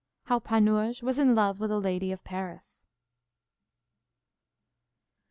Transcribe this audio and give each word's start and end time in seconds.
How 0.23 0.39
Panurge 0.39 1.03
was 1.03 1.19
in 1.19 1.35
love 1.35 1.59
with 1.59 1.69
a 1.69 1.77
lady 1.77 2.11
of 2.11 2.23
Paris. 2.23 2.87